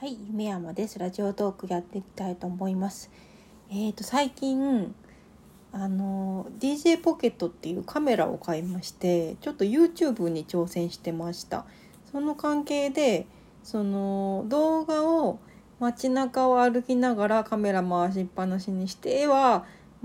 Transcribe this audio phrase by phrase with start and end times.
[0.00, 0.96] はい、夢山です。
[1.00, 3.10] ラジオトークやっていきたいと思います。
[3.68, 4.94] えっ、と最近
[5.72, 11.66] あの DJ ポケットっていうカメラを買いまして、ちょっと YouTube に挑戦してました。
[12.12, 13.26] その関係で
[13.64, 15.40] その動画を
[15.80, 19.64] 街中を歩きながらカメラ回しっぱなしにしては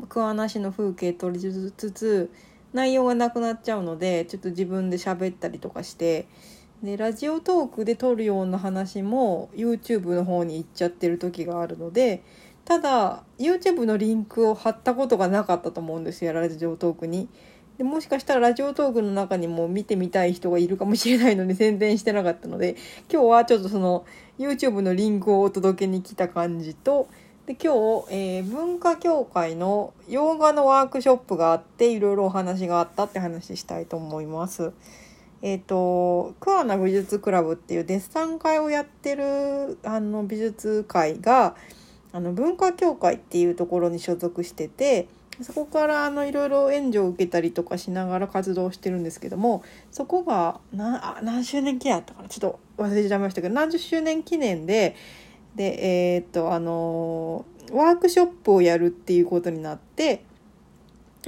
[0.09, 2.31] 桑名市の風景撮りつつ
[2.73, 6.25] 内容がなくなっちゃうのでちょっと自分で喋ったりとかして
[6.83, 12.23] でラジオトークで撮るような話も YouTube の方に行っちゃってる時があるので
[12.65, 17.29] ただ YouTube のリンクを貼ったことがなかったと思うんですよラジオトークに。
[17.77, 22.75] でもしかしたらラジオトークの中にも見てみたい人がいるかもしれないので宣伝してなかったので
[23.11, 24.05] 今日はちょっとその
[24.37, 27.07] YouTube のリンクをお届けに来た感じと
[27.47, 27.73] で今
[28.07, 34.71] 日、えー文化協会の洋画のワークショップがあっていろいろお話があったって話したいと思います。
[35.45, 41.55] えっ、と桑名美術クラブっていうデッサン会をやってるあの美術会が
[42.13, 45.09] あの文化協会っていうところに所属してて
[45.41, 52.29] そこからあのいろいろ援助を受けたりとかしながら活動してるんですけどもそこがなあ何周年記念やったかな？
[52.29, 54.95] ちょっと忘れちゃいましたけど何十周年記念で
[55.55, 60.23] でえーとあのワークショップをやるっていうことになって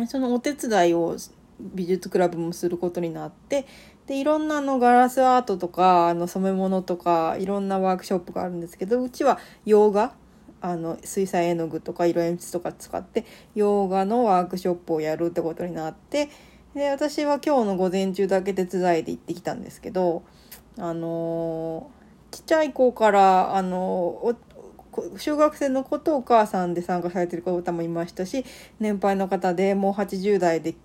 [0.08, 1.18] そのお手伝いを
[1.60, 3.66] 美術クラブもすることになって
[4.08, 10.14] でいろんなあのガラスアートとかあの染め物とかいろんなワークショップがあるんですけどうちは洋画
[10.62, 13.26] あの水彩絵の具とか色鉛筆とか使って
[13.56, 16.30] 洋画のワークショップをやるってことになって
[16.74, 20.24] で私は今日の午前中だけ手伝いで行ってきたんですけど
[20.78, 21.96] あのー
[22.36, 24.55] ちっちゃい子からあのおこ
[25.18, 28.46] 小学生の子とお母さんで参加されてる方もいましたし
[28.80, 30.76] 年配の方でもう80代で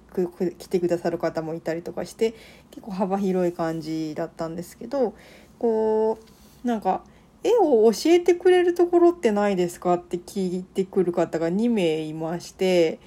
[0.59, 2.35] 来てくださる方もいたりとかして
[2.71, 5.15] 結構幅広い感じだったんですけど
[5.59, 6.19] こ
[6.65, 7.03] うなんか
[7.43, 12.99] 絵を教えてくれるところってないですかって聞いてくる方が2名いまして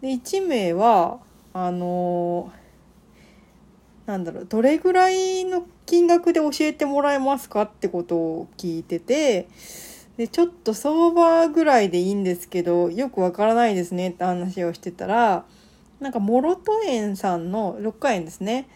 [0.00, 1.18] で1名は
[1.52, 2.52] あの
[4.06, 9.48] なんだろうどれぐらいの金額で教えてもらえますかってことを聞いてて
[10.16, 15.44] でちょっと相場ぐらいでいいんですけどよくわからないですねって話をしてたら
[16.00, 18.68] なんか諸戸園さんの六花園ですね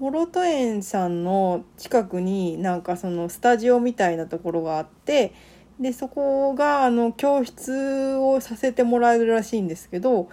[0.00, 5.34] 諸戸園さんの近くになんかそのスタジオみたいなところがあって
[5.78, 10.28] でそこがあの教室をさせてもらえるらしいんですけど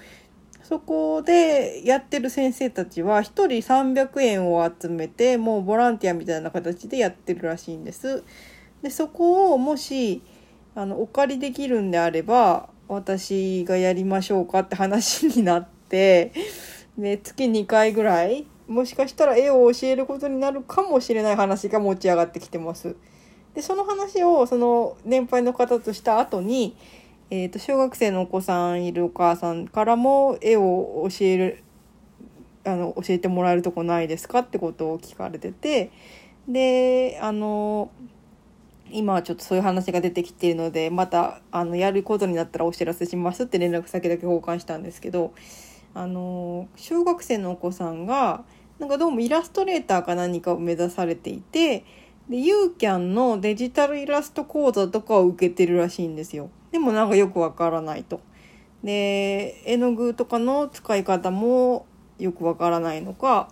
[0.64, 8.26] そこでやってる先生たちは1人300円を集めてもうボランティアみたいな形でやってるらしいんです。
[8.82, 10.22] でそこをもし
[10.76, 16.32] あのお借りできるんであれば私がやりましょうかって話になって
[16.98, 22.96] で月2回ぐらいもしかしたら絵を教えることになるかもしれない話が持ち上がってきてます。
[23.54, 26.76] でその話をその年配の方とした後に
[27.30, 31.64] えー、と小学生のお子さんいるお母さんからも絵を教える
[32.64, 35.92] あの教えてもらえるとこないですかってことを聞かれてて
[36.48, 37.92] であの
[38.92, 45.34] 今はちょっとそういう話が出てきているのでまたあのやることになったらお知らせしますって連絡先だけ交換したんですけど
[45.94, 48.44] あの小学生のお子さんが
[48.80, 51.86] なんかどうもイラストレーターか何かを目指されていて
[52.30, 56.50] でユーキャンのデジタルイラスト講座とかを受けてるらしいんですよ。
[56.72, 58.20] でもなんかよくわからないと。
[58.84, 61.86] で絵の具とかの使い方も
[62.20, 63.50] よくわからないのか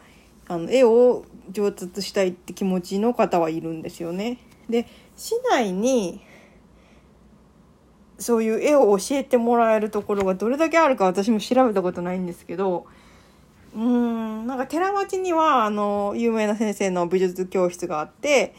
[0.47, 4.37] あの絵を上達したいって気持ちの方はいるんですよね。
[4.69, 6.21] で市内に
[8.17, 12.85] そういう絵を教えてもらえるところがどれだけあるか私も調べたことないんですけど
[13.75, 18.55] うーんなんか寺町にはあの有名な先生の美術教室があって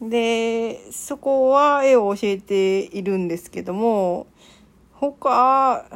[0.00, 4.26] でそこは絵を教えているんですけども
[4.92, 5.86] 他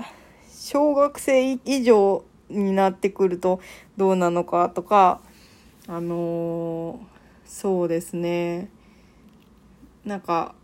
[0.49, 3.61] 小学生以上になってくると
[3.97, 5.21] どうなのかとか
[5.87, 7.01] あの
[7.45, 8.69] そうですね。
[10.05, 10.55] なんか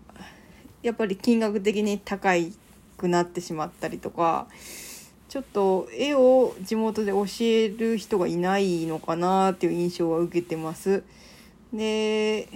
[0.82, 2.32] やっぱり金額的に高
[2.96, 4.46] くなってしまったりとか
[5.28, 11.02] ちょっと絵を地元で教える人がいないのかなっていう印象は受けてます。
[11.72, 12.48] で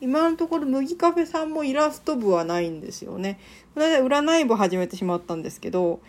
[0.00, 3.38] 今のところ麦カフェさんもイラスト部はないんですよね。
[3.74, 6.00] この間占い部始めてしまったんですけど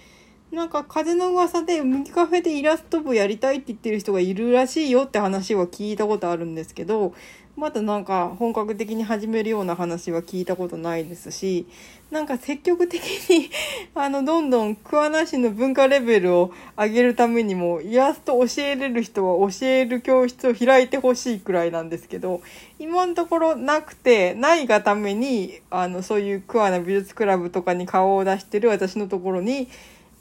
[0.52, 7.14] なんか風の噂で麦カフェでイラスト部やりたいって言ってる人がいるらしいよって話は聞いたことあるんですけど
[7.56, 11.68] まだなんか本格的に始めるような話は聞いたことないですし、
[12.10, 13.52] なんか積極的に
[13.94, 22.42] あの、どんどん桑名市の文化レベルを上げるためにも、イラスト教えれる人は教える教室を開いてほしいくらいなんですけど、
[22.80, 29.68] 今のところなくて、ないがために、あの、そういう桑名美術クラブとかに顔を出してる私のところに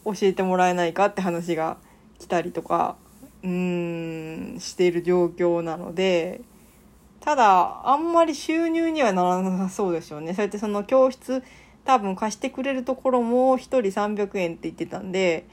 [0.05, 1.78] 教えてもらえないかって話が
[2.19, 2.96] 来たりとか、
[3.43, 6.43] うーん、している状況なので、
[7.23, 10.35] ただ、あんまり収入にはならなさそうですよね。
[10.35, 11.43] そうやってその教室、
[11.85, 15.47] 多分貸してくれるところも1人300円って言ってたんで、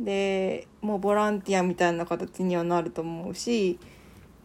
[0.00, 3.78] で、もうボランティアみたいな形にはなると思うし、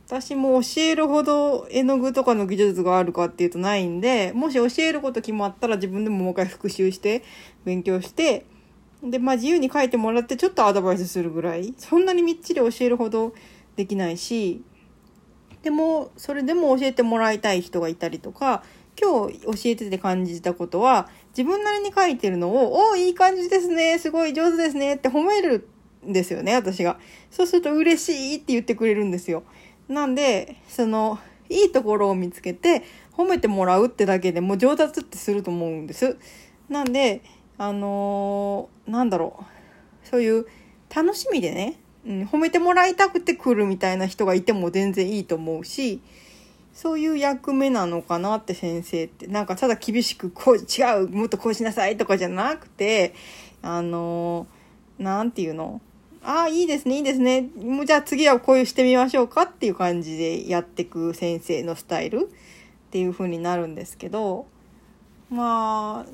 [0.05, 7.23] 私も教えるほど絵の具とかの技術があるかっていうとないんで、もし教えること決まったら自分でももう一回復習して
[7.65, 8.45] 勉強して、
[9.03, 13.33] で、まあ自由に書いてもらってちょっとアドバイスするぐらい、そんなにみっちり教えるほど
[13.75, 14.61] できないし、
[15.67, 18.63] でも、それでも教えてもらいたい人がいたりとか、
[18.97, 25.67] 今日教えてて感じたことは、自分なりに書いてるのを、おいい感じですね、すごい上手ですねって褒める
[26.07, 26.97] んですよね、私が。
[27.29, 29.43] そうすると嬉しいって言ってくれるんですよ。
[29.89, 31.19] なんで、その、
[31.49, 36.15] いいところを見つけて褒めてもらうってだけでも上達ってすると思うんです。
[36.69, 37.23] なんで、
[37.57, 39.43] あのー、なんだろ
[40.05, 40.07] う。
[40.07, 40.45] そういう
[40.95, 45.99] 楽しみでね、うん、褒めてもらいたくて来るみたいな人がいても全然いいと思うし、
[46.73, 49.27] そういう役目なのかなって先生って。
[49.27, 53.13] なんかただ厳しく、こう、違う、もっとこうしなさいとかじゃなくて、
[53.61, 55.81] あのー、なんていうの？
[56.23, 57.49] ああ、いいですね、いいですね。
[57.57, 64.45] もうじゃあ次はこういうしてみましょうかっていう感じでやってく先生のスタイルっていう風になるんですけど、
[65.29, 66.11] まあ、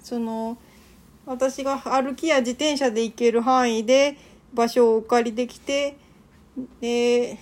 [0.00, 0.56] その、
[1.24, 4.16] 私が歩きや自転車で行ける範囲で、
[4.52, 5.96] 場所をお借りできて、
[6.80, 7.38] で、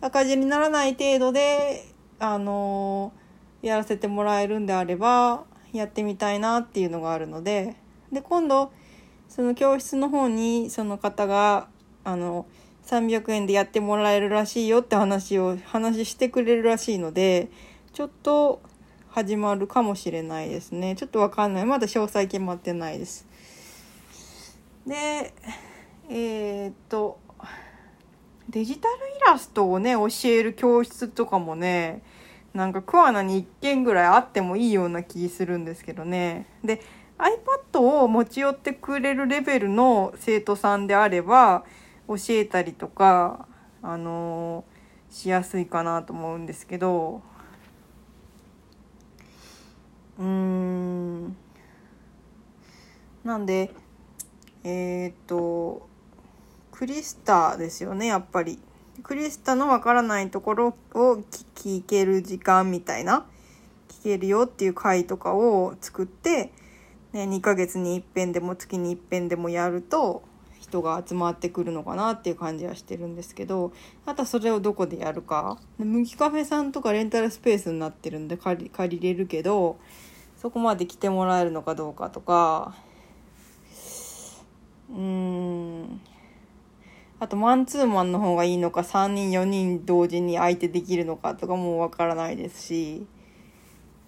[0.00, 1.84] 赤字にならない程度で、
[2.18, 3.12] あの
[3.62, 7.76] やらせてもらえるんであれば、やってみたいなっていうのがあるので、
[8.12, 8.72] で、今度、
[9.28, 11.68] その教室の方に、その方が、
[12.04, 12.46] あの、
[12.84, 17.48] 300円でやってもらえるらしいよって話を、話してくれるらしいので、
[17.92, 18.60] ちょっと
[19.08, 20.96] 始まるかもしれないですね。
[20.96, 21.66] ちょっとわかんない。
[21.66, 23.26] まだ詳細決まってないです。
[24.86, 25.32] で、
[26.08, 27.18] えー、っと、
[28.48, 32.02] デジタルイラストをね、教える教室とかもね、
[32.52, 36.46] なんか桑名に1件ぐらいあってもいいような気するんですけどね。
[36.64, 36.82] で、
[37.18, 41.64] iPad を持ち寄ってくれるレベルの生徒さんであれば、
[42.08, 43.46] 教えたりとか、
[43.80, 47.22] あのー、しやすいかなと思うんですけど、
[50.18, 51.36] うーん。
[53.24, 53.70] なんで、
[54.64, 55.88] えー、と、
[56.70, 58.58] クリスタですよね、やっぱり。
[59.02, 61.22] クリスタのわからないところを
[61.54, 63.26] 聞ける時間みたいな、
[63.88, 66.52] 聞けるよっていう回とかを作って、
[67.12, 70.22] ね、2ヶ月に一遍でも月に一遍でもやると、
[70.60, 73.72] 人が集まってくるのかなっていう感じはしてるんですけど、
[74.06, 75.58] あとそれをどこでやるか。
[75.78, 79.76] 麦カフェさんとかレンタルスペースになってるんで借りれるけど、
[80.40, 82.74] そこまで来てもらえるのかどうかとか、
[84.92, 86.00] うーん、
[87.20, 93.06] あとマンツーマンの方がいいのか3人4人同時に相手できるのかとかもわからないですし。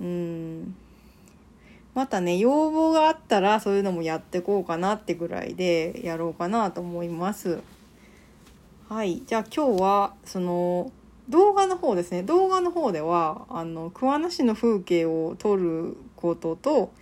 [0.00, 0.75] うん。
[1.94, 7.60] またね要望があったらそういうのもやってこうかなってぐらいでやろうかなと思います。
[8.88, 9.22] はい。
[9.25, 10.92] じゃあ今日はその
[11.28, 12.22] 動画の方ですね。
[12.22, 16.92] 動画の方ではあの桑名市の風景を撮ることと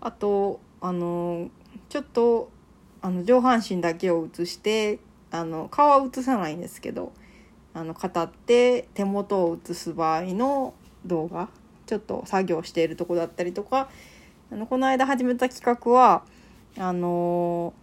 [0.00, 1.48] あとあの
[1.88, 2.50] ちょっと
[3.02, 5.00] あの上半身だけを映して
[5.32, 7.12] あの顔は映さないんですけど
[7.74, 11.48] あの語って手元を映す場合の動画
[11.86, 13.88] ちょっと作業しているとこだったりとか
[14.50, 16.22] あのこの間始めた企画は
[16.78, 17.74] あの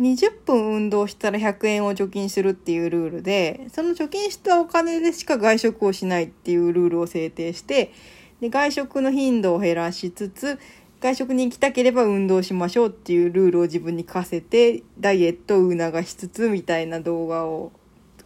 [0.00, 7.92] ー、20分運動したら100円を貯金するっていうルールでその貯金したお金でしか外食をしないっていうルールを制定して
[8.40, 10.58] で外食の頻度を減らしつつ
[11.00, 17.72] 外食に行きたければ運動しましょうっていうルールを自分に課せて、ダイエットを促しつつみたいな動画を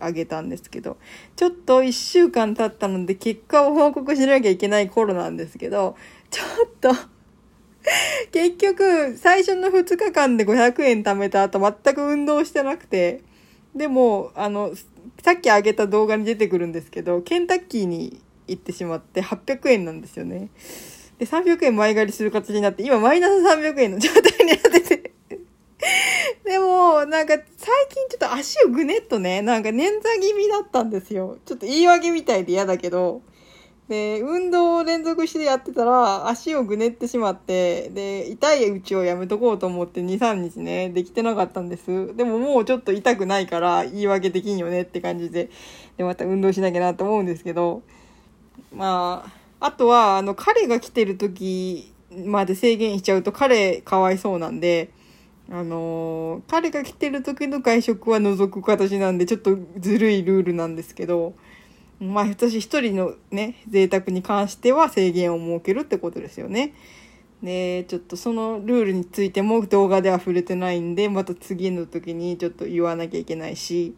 [0.01, 0.97] 上げたんですけど、
[1.37, 5.97] ちょっと1週間経ったので結果を報告しなきゃいけない頃なんですけど、
[6.31, 6.93] ちょっと
[8.31, 13.23] 結局、最初の2日間で500円貯めた後全く運動してなくて、
[13.75, 14.75] でも、あの、
[15.23, 20.51] さっき上げた動画に出てくるんですけど、ケンタッキーに行ってしまって800円なんですよね。
[21.21, 25.13] で、300円前借りする形になって、今マイナス300円の状態になってて
[26.45, 27.45] でも、なんか、最
[27.91, 31.37] 近ちょっと足をぐねっとね、なんか捻挫気味だったんですよ。
[31.45, 33.21] ちょっと言い訳みたいで嫌だけど。
[33.89, 42.17] で、運動を連続してやってたら、足をぐねってしまって、で、痛いうちをやめとこうと思って2、3日ね、できてなかったんです。
[42.17, 45.51] でももうちょっと痛くないから言い訳できんよねって感じで、
[45.99, 47.83] で、また運動しなきゃなと思うんですけど、
[48.73, 54.91] まあ、あとは、あの、彼が来てる時まで制限しちゃうと彼かわいそうなんで、
[55.51, 61.35] あのー、彼が来てる時の外食は除く形なんで、ちょっとずるいルールなんですけど、
[62.01, 66.75] まあ私一人のね、贅沢に関しては制限を設けるってことですよね。
[67.43, 73.95] で、ちょっとそのルールについても動画では触れてないんで、また次の時にちょっと言わなきゃいけないし、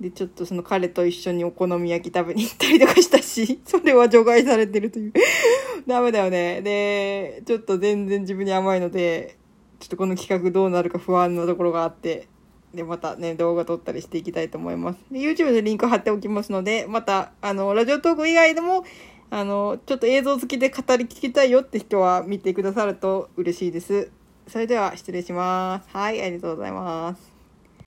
[0.00, 5.12] で、ちょっとその彼と一緒にお好み焼き食べに行ったりとかしたし、 それは除外されてるという
[5.86, 6.62] ダメだよね。
[6.62, 9.36] で、ちょっと全然自分に甘いので、
[9.78, 12.28] ちょっとこの企画どうなるか不安なところがあって、
[12.74, 14.98] で、またね、動画撮ったりしていきたいと思います。
[15.10, 18.84] で、YouTube でリンク貼っておきますので、また、あの、ラジオトーク以外でも、
[19.30, 24.10] あの、ちょっと映像付きで語り聞きたいよって人は見てくださると嬉しいです。
[24.48, 25.88] それでは失礼します。
[25.96, 27.33] はい、ありがとうございます。